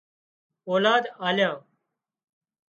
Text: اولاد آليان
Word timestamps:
اولاد 0.65 1.03
آليان 1.21 1.63